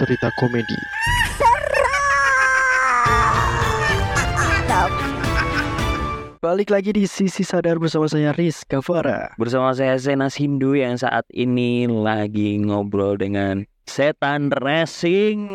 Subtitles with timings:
[0.00, 0.80] cerita komedi.
[6.40, 9.36] Balik lagi di Sisi Sadar bersama saya Riz Gavara.
[9.36, 15.52] Bersama saya Zenas Hindu yang saat ini lagi ngobrol dengan setan racing.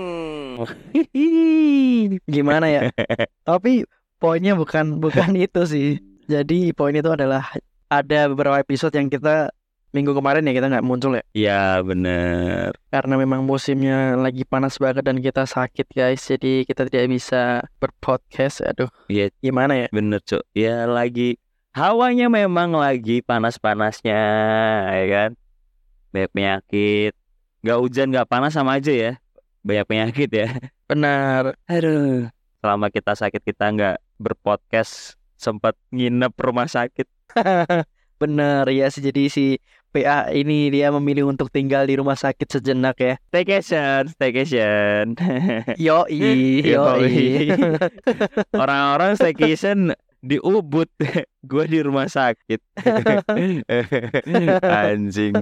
[2.29, 2.93] Gimana ya?
[3.49, 3.81] Tapi
[4.21, 5.97] poinnya bukan bukan itu sih.
[6.29, 7.49] Jadi poin itu adalah
[7.89, 9.49] ada beberapa episode yang kita
[9.95, 12.75] minggu kemarin ya kita nggak muncul ya ya bener.
[12.91, 18.59] karena memang musimnya lagi panas banget dan kita sakit guys jadi kita tidak bisa berpodcast
[18.61, 19.31] aduh Iya.
[19.39, 20.43] gimana ya Bener cuk.
[20.51, 21.39] Ya lagi
[21.71, 24.19] hawanya memang lagi panas-panasnya
[24.91, 25.29] ya kan.
[26.11, 27.13] Banyak penyakit.
[27.59, 29.11] Gak hujan gak panas sama aja ya.
[29.63, 30.47] Banyak penyakit ya.
[30.85, 32.27] benar Aduh.
[32.59, 37.07] Selama kita sakit kita nggak berpodcast sempat nginep rumah sakit.
[38.25, 39.05] benar ya sih.
[39.05, 39.45] Jadi si
[39.95, 43.15] PA ini dia memilih untuk tinggal di rumah sakit sejenak ya.
[43.31, 45.15] Staycation, staycation.
[45.85, 47.53] yoi Yoi.
[48.61, 50.89] Orang-orang staycation di Ubud,
[51.49, 52.59] gue di rumah sakit.
[54.65, 55.37] Anjing,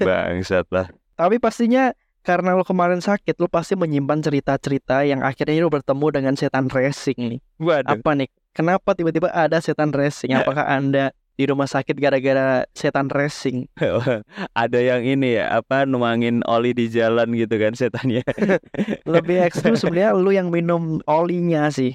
[0.00, 0.88] bangsat lah.
[1.16, 6.34] tapi pastinya karena lo kemarin sakit lo pasti menyimpan cerita-cerita yang akhirnya lo bertemu dengan
[6.34, 7.40] setan racing nih.
[7.62, 8.28] Waduh, apa nih?
[8.50, 10.34] Kenapa tiba-tiba ada setan racing?
[10.34, 13.68] Apakah anda di rumah sakit gara-gara setan racing.
[14.56, 18.24] Ada yang ini ya, apa nuangin oli di jalan gitu kan setannya.
[19.04, 21.92] lebih ekstrim sebenarnya lu yang minum olinya sih.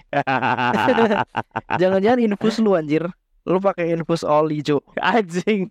[1.82, 3.10] Jangan-jangan infus lu anjir.
[3.42, 5.66] Lu pakai infus oli Jo Anjing,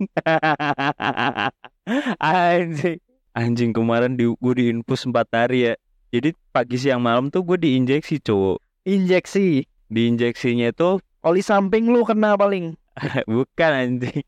[2.18, 2.98] anjing,
[3.30, 5.74] anjing kemarin di gue di infus 4 hari ya.
[6.10, 8.58] Jadi pagi siang malam tuh gue diinjeksi cowok.
[8.82, 9.62] injeksi.
[9.86, 12.74] Diinjeksinya itu oli samping lu kena paling
[13.30, 14.22] Bukan anjing.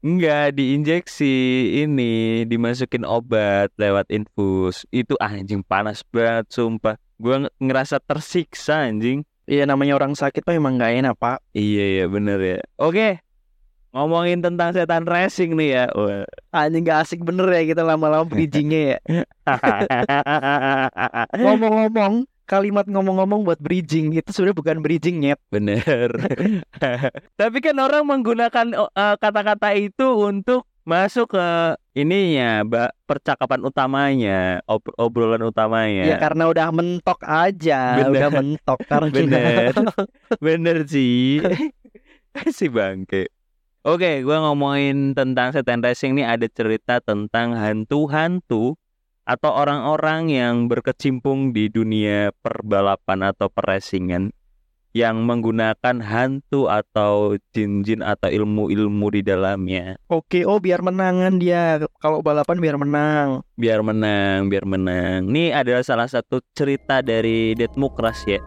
[0.00, 1.34] Enggak, diinjeksi
[1.84, 4.88] ini, dimasukin obat lewat infus.
[4.88, 6.96] Itu anjing panas banget, sumpah.
[7.20, 9.22] Gua nge- ngerasa tersiksa anjing.
[9.44, 12.58] iya namanya orang sakit mah emang gak enak pak Iya ya, bener ya.
[12.78, 13.18] Oke.
[13.90, 15.84] Ngomongin tentang setan racing nih ya.
[15.92, 16.22] Wah.
[16.54, 18.98] anjing gak asik bener ya kita lama-lama bridgingnya ya
[21.36, 26.10] ngomong-ngomong kalimat ngomong-ngomong buat bridging itu sebenarnya bukan bridging nyet bener.
[27.40, 31.46] Tapi kan orang menggunakan oh, eh, kata-kata itu untuk masuk ke
[31.94, 36.02] ininya, Mbak, percakapan utamanya, ob- obrolan utamanya.
[36.02, 38.10] ya karena udah mentok aja Bener.
[38.10, 39.72] udah mentok karena Bener.
[40.44, 41.38] Bener sih.
[42.50, 43.30] si bangke.
[43.86, 48.74] Oke, gua ngomongin tentang setan racing nih ada cerita tentang hantu-hantu
[49.30, 54.34] atau orang-orang yang berkecimpung di dunia perbalapan atau perracingan
[54.90, 61.78] yang menggunakan hantu atau jin-jin atau ilmu-ilmu di dalamnya Oke, oh biar menangan dia.
[62.02, 63.46] Kalau balapan biar menang.
[63.54, 65.30] biar menang, biar menang.
[65.30, 68.42] Ini adalah salah satu cerita dari Dead Mukras ya.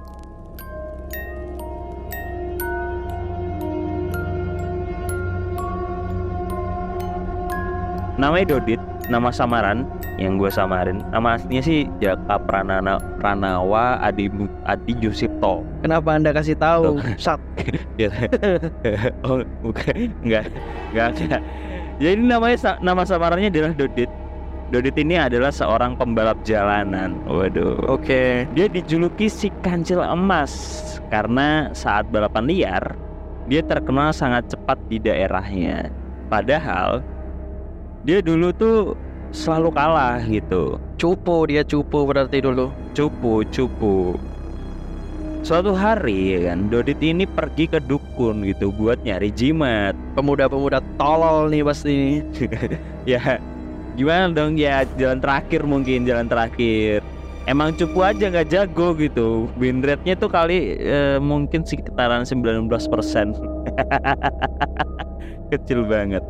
[8.13, 8.77] Namanya Dodit,
[9.09, 9.89] nama samaran
[10.21, 11.01] yang gue samarin.
[11.09, 14.29] Nama aslinya sih Jaka Pranana Pranawa Adi
[14.69, 15.65] Adi Jusipto.
[15.81, 17.01] Kenapa Anda kasih tahu?
[17.17, 17.41] Sat.
[17.93, 18.09] Ya.
[19.27, 20.09] oh, bukan.
[20.25, 20.49] Enggak.
[20.89, 21.37] Enggak ada.
[22.01, 24.09] Jadi namanya nama samarannya adalah Dodit.
[24.73, 27.21] Dodit ini adalah seorang pembalap jalanan.
[27.29, 27.85] Waduh.
[27.85, 28.49] Oke.
[28.57, 30.51] Dia dijuluki si kancil emas
[31.13, 32.83] karena saat balapan liar
[33.45, 35.93] dia terkenal sangat cepat di daerahnya.
[36.33, 37.05] Padahal
[38.03, 38.99] dia dulu tuh
[39.31, 40.75] selalu kalah gitu.
[40.99, 42.67] Cupu dia cupu berarti dulu.
[42.91, 44.19] Cupu, cupu.
[45.43, 49.91] Suatu hari ya kan, Dodit ini pergi ke dukun gitu buat nyari jimat.
[50.15, 52.23] Pemuda-pemuda tolol nih pasti.
[53.11, 53.39] ya
[53.93, 57.05] gimana dong ya jalan terakhir mungkin jalan terakhir
[57.45, 62.65] emang cupu aja nggak jago gitu win rate-nya tuh kali eh, mungkin sekitaran 19%
[65.53, 66.25] kecil banget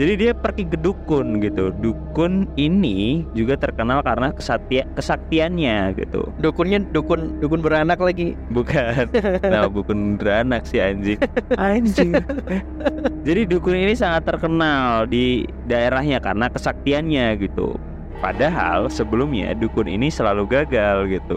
[0.00, 1.68] jadi dia pergi ke dukun gitu.
[1.76, 6.32] Dukun ini juga terkenal karena kesatria kesaktiannya gitu.
[6.40, 8.32] Dukunnya dukun dukun beranak lagi.
[8.48, 9.08] bukan.
[9.52, 11.20] Nah bukan beranak sih anjing.
[11.60, 12.16] Anjing.
[13.26, 17.76] Jadi dukun ini sangat terkenal di daerahnya karena kesaktiannya gitu.
[18.24, 21.36] Padahal sebelumnya dukun ini selalu gagal gitu.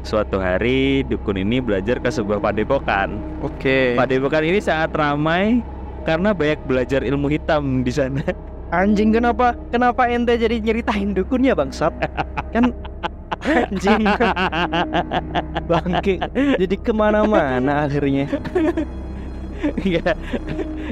[0.00, 3.20] Suatu hari dukun ini belajar ke sebuah padepokan.
[3.44, 4.00] Oke.
[4.00, 5.60] padepokan ini sangat ramai
[6.08, 8.22] karena banyak belajar ilmu hitam di sana
[8.70, 11.90] Anjing kenapa kenapa ente jadi nyeritain dukunnya bangsat?
[12.54, 12.70] Kan
[13.42, 14.06] anjing
[15.70, 16.22] bangke
[16.54, 18.30] jadi ke mana-mana akhirnya.
[19.84, 20.14] ya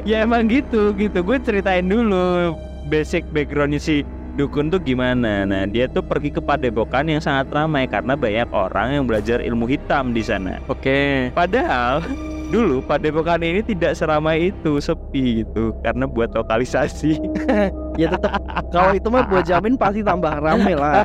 [0.03, 2.59] ya emang gitu gitu gue ceritain dulu
[2.91, 4.03] basic backgroundnya si
[4.35, 5.43] dukun tuh gimana?
[5.43, 9.67] Nah, dia tuh pergi ke padepokan yang sangat ramai karena banyak orang yang belajar ilmu
[9.67, 10.63] hitam di sana.
[10.71, 11.31] Oke.
[11.35, 12.07] Padahal
[12.49, 17.17] dulu padepokan ini tidak seramai itu, sepi gitu karena buat lokalisasi.
[17.99, 18.39] Ya tetap
[18.71, 21.03] kalau itu mah gua jamin pasti tambah rame lah.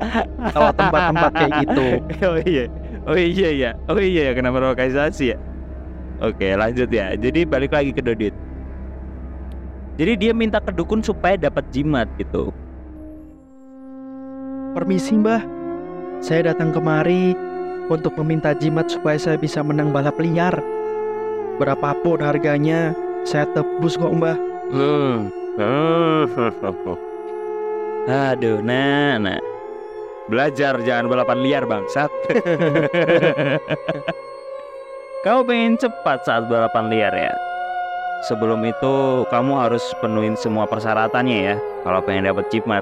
[0.56, 1.86] Kalau tempat-tempat kayak gitu.
[2.32, 2.64] oh iya.
[3.04, 3.70] Oh iya ya.
[3.92, 5.38] Oh iya ya kenapa lokalisasi ya?
[6.24, 7.12] Oke, lanjut ya.
[7.12, 8.32] Jadi balik lagi ke Dodit.
[10.00, 12.56] Jadi dia minta ke dukun supaya dapat jimat gitu.
[14.72, 15.44] Permisi mbah,
[16.24, 17.36] saya datang kemari
[17.92, 20.56] untuk meminta jimat supaya saya bisa menang balap liar.
[21.60, 22.96] Berapapun harganya,
[23.28, 24.32] saya tebus kok mbah.
[24.72, 25.28] Hmm.
[28.08, 29.20] Aduh, nah.
[30.32, 32.08] Belajar jangan balapan liar bangsat.
[35.26, 37.36] Kau pengen cepat saat balapan liar ya?
[38.24, 42.80] Sebelum itu kamu harus penuhin semua persyaratannya ya kalau pengen dapat jimat.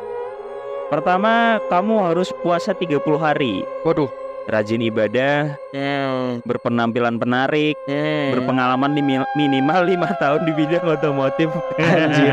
[0.87, 4.18] Pertama, kamu harus puasa 30 hari, Waduh.
[4.49, 6.41] Rajin ibadah, Hmm.
[6.43, 8.33] berpenampilan penarik, Hmm.
[8.33, 11.53] berpengalaman limi- minimal lima tahun di bidang otomotif.
[11.77, 12.33] Anjir.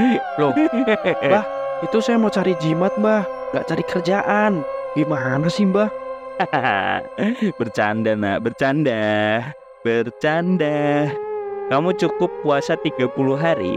[0.40, 0.54] Loh,
[1.26, 1.44] Bah.
[1.84, 4.64] Itu saya mau cari jimat mbah, nggak cari kerjaan.
[4.96, 5.92] Gimana sih mbah?
[7.60, 9.04] bercanda nak, bercanda,
[9.84, 11.12] bercanda.
[11.68, 13.76] Kamu cukup puasa 30 hari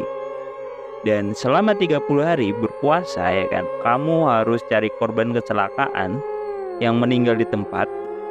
[1.08, 6.20] dan selama 30 hari berpuasa ya kan, kamu harus cari korban kecelakaan
[6.84, 7.88] yang meninggal di tempat.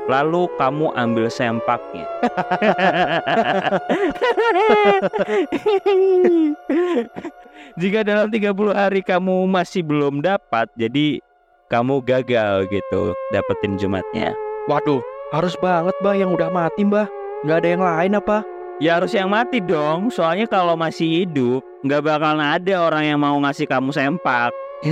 [0.08, 2.08] Lalu kamu ambil sempaknya.
[7.76, 11.20] Jika dalam 30 hari kamu masih belum dapat, jadi
[11.68, 14.32] kamu gagal gitu dapetin jumatnya.
[14.64, 15.04] Waduh,
[15.36, 17.04] harus banget mbah yang udah mati mbah.
[17.44, 18.48] Nggak ada yang lain apa?
[18.80, 23.36] Ya harus yang mati dong, soalnya kalau masih hidup nggak bakalan ada orang yang mau
[23.44, 24.56] ngasih kamu sempak.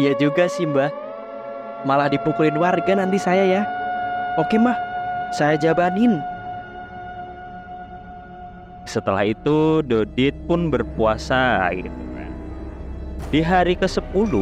[0.00, 0.90] iya juga sih mbah.
[1.88, 3.62] Malah dipukulin warga nanti saya ya.
[4.36, 4.76] Oke mbah,
[5.32, 6.20] saya jabanin.
[8.84, 11.92] Setelah itu Dodit pun berpuasa gitu.
[13.30, 14.32] Di hari ke-10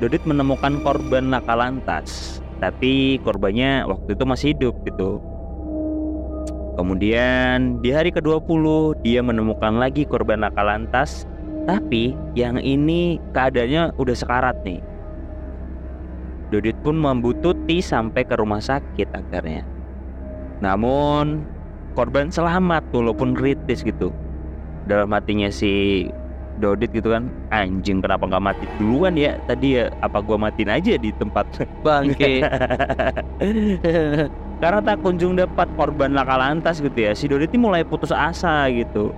[0.00, 5.20] Dodit menemukan korban laka lantas, tapi korbannya waktu itu masih hidup gitu.
[6.76, 8.64] Kemudian di hari ke-20
[9.04, 11.28] dia menemukan lagi korban laka lantas,
[11.68, 14.80] tapi yang ini keadaannya udah sekarat nih.
[16.50, 19.62] Dodit pun membututi sampai ke rumah sakit akhirnya.
[20.58, 21.46] Namun
[21.94, 24.10] korban selamat walaupun kritis gitu.
[24.90, 26.10] Dalam hatinya si
[26.58, 30.98] Dodit gitu kan, anjing kenapa nggak mati duluan ya tadi ya apa gua matiin aja
[30.98, 31.46] di tempat
[31.86, 32.42] Bangke.
[34.60, 38.68] karena tak kunjung dapat korban laka lantas gitu ya si Dodit ini mulai putus asa
[38.68, 39.08] gitu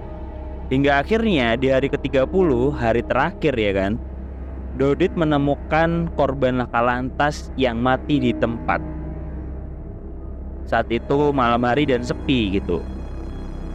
[0.70, 2.30] hingga akhirnya di hari ke-30
[2.78, 3.98] hari terakhir ya kan
[4.72, 8.80] Dodit menemukan korban laka lantas yang mati di tempat.
[10.64, 12.80] Saat itu malam hari dan sepi gitu.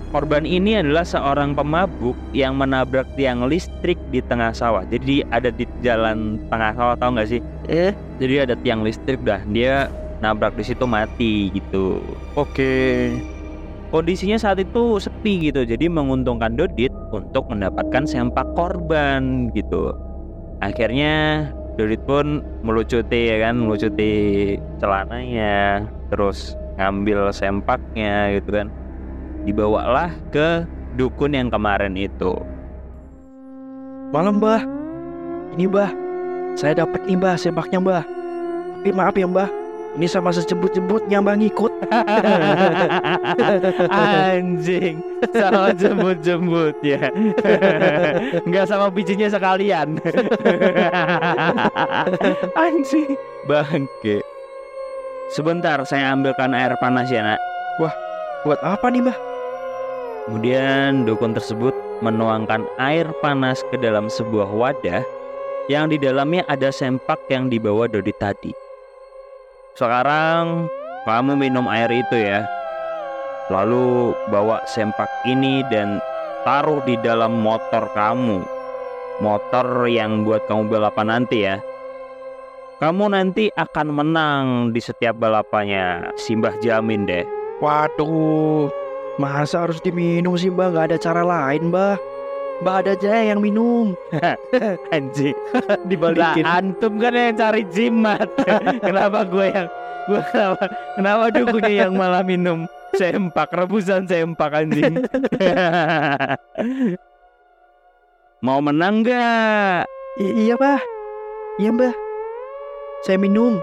[0.10, 4.82] Korban ini adalah seorang pemabuk yang menabrak tiang listrik di tengah sawah.
[4.90, 7.42] Jadi ada di jalan tengah sawah tau nggak sih?
[7.70, 9.44] Eh, jadi ada tiang listrik dah.
[9.46, 9.94] Dia
[10.26, 12.02] nabrak di situ mati gitu.
[12.34, 13.14] Oke.
[13.88, 15.62] kondisinya saat itu sepi gitu.
[15.64, 20.07] Jadi menguntungkan Dodit untuk mendapatkan sempak korban gitu
[20.60, 21.46] akhirnya
[21.78, 23.62] Dodit pun melucuti ya kan?
[23.62, 24.12] Melucuti
[24.82, 28.68] celananya terus ngambil sempaknya gitu kan?
[29.46, 30.66] Dibawalah ke
[30.98, 32.34] dukun yang kemarin itu.
[34.10, 34.66] Malam mbah.
[35.54, 35.90] Ini mbah,
[36.58, 38.04] saya dapat nih mbah sempaknya mbah.
[38.82, 39.50] Tapi maaf ya mbah,
[39.98, 41.74] ini sama sejemput-jemputnya mbah ngikut.
[43.90, 45.02] Anjing
[45.34, 47.10] Sama jembut-jembut ya
[48.46, 49.98] Nggak sama bijinya sekalian
[52.68, 53.18] Anjing
[53.50, 54.22] Bangke
[55.34, 57.42] Sebentar saya ambilkan air panas ya nak
[58.46, 59.18] Buat apa nih mbah?
[60.28, 61.74] Kemudian dukun tersebut
[62.04, 65.02] menuangkan air panas ke dalam sebuah wadah
[65.68, 68.67] yang di dalamnya ada sempak yang dibawa Dodi tadi.
[69.78, 70.66] Sekarang
[71.06, 72.50] kamu minum air itu ya.
[73.54, 76.02] Lalu bawa sempak ini dan
[76.42, 78.42] taruh di dalam motor kamu.
[79.22, 81.62] Motor yang buat kamu balapan nanti ya.
[82.82, 86.10] Kamu nanti akan menang di setiap balapannya.
[86.18, 87.26] Simbah jamin deh.
[87.62, 88.74] Waduh,
[89.22, 90.74] masa harus diminum sih mbah?
[90.74, 92.17] Gak ada cara lain mbah.
[92.58, 93.94] Mbah ada aja yang minum.
[94.96, 95.38] Anjing.
[95.90, 96.42] Dibalikin.
[96.42, 98.26] Lah antum kan yang cari jimat.
[98.88, 99.68] kenapa gue yang
[100.08, 102.66] gue kenapa kenapa dukunya yang malah minum
[102.98, 105.06] sempak rebusan sempak anjing.
[108.42, 109.90] Mau menang gak?
[110.18, 110.82] I- iya mbah
[111.58, 111.94] Iya mbah
[113.06, 113.58] Saya minum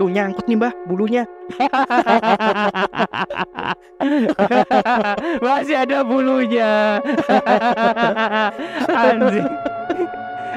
[0.00, 1.28] Tuh nyangkut nih mbah bulunya
[5.44, 7.04] Masih ada bulunya.
[8.88, 9.44] Anjing.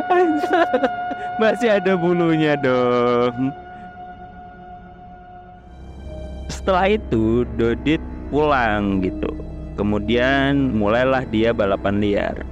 [0.07, 0.63] Anjing.
[1.43, 3.51] Masih ada bulunya dong.
[6.47, 7.99] Setelah itu Dodit
[8.31, 9.27] pulang gitu.
[9.75, 12.47] Kemudian mulailah dia balapan liar.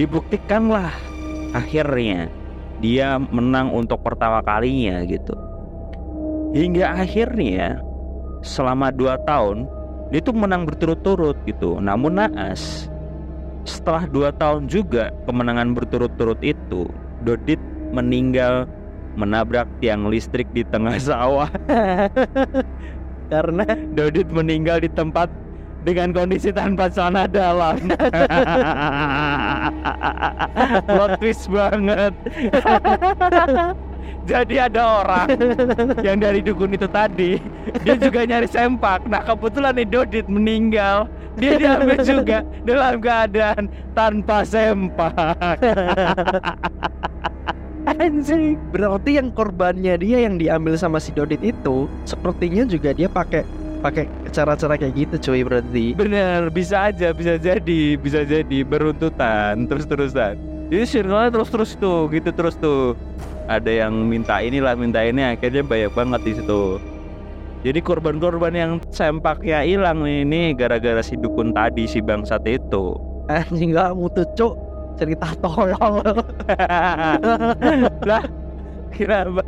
[0.00, 0.96] Dibuktikanlah
[1.52, 2.32] akhirnya
[2.78, 5.34] dia menang untuk pertama kalinya gitu.
[6.54, 7.82] Hingga akhirnya
[8.40, 9.66] selama dua tahun
[10.08, 11.76] dia tuh menang berturut-turut gitu.
[11.76, 12.88] Namun naas
[13.68, 16.88] setelah dua tahun juga kemenangan berturut-turut itu,
[17.20, 17.60] Dodit
[17.92, 18.64] meninggal
[19.18, 21.50] menabrak tiang listrik di tengah sawah.
[23.32, 25.28] Karena Dodit meninggal di tempat
[25.88, 27.80] dengan kondisi tanpa celana dalam.
[30.84, 32.12] Plot twist banget.
[34.28, 35.32] Jadi ada orang
[36.04, 37.40] yang dari dukun itu tadi
[37.80, 39.08] dia juga nyari sempak.
[39.08, 41.08] Nah kebetulan nih Dodit meninggal.
[41.40, 45.16] Dia diambil juga dalam keadaan tanpa sempak.
[47.88, 48.60] Anjing.
[48.68, 54.04] berarti yang korbannya dia yang diambil sama si Dodit itu sepertinya juga dia pakai pakai
[54.34, 55.94] cara-cara kayak gitu cuy berarti.
[55.94, 60.34] Bener, bisa aja, bisa jadi, bisa jadi beruntutan terus-terusan.
[60.68, 62.92] Jadi circle terus-terus tuh, gitu terus tuh.
[63.48, 66.76] Ada yang minta inilah, minta ini, akhirnya banyak banget di situ.
[67.64, 72.94] Jadi korban-korban yang sempaknya hilang nih, ini gara-gara si dukun tadi si bangsat itu.
[73.32, 74.54] Anjing nggak mutu cuk
[75.00, 75.74] cerita tolol.
[78.08, 78.24] lah,
[78.92, 79.42] kenapa?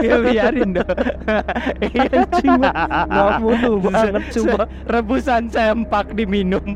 [0.00, 0.88] Ya biarin dong.
[1.84, 2.60] Iya, anjing,
[3.08, 4.64] Nggak mutu banget cuma.
[4.88, 6.64] rebusan sempak diminum.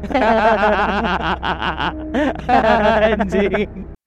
[2.49, 3.98] Anjing.